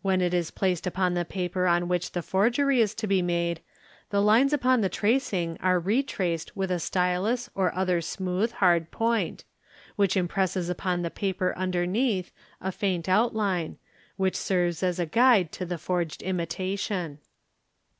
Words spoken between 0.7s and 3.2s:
upon the paper on which the forgery i is to be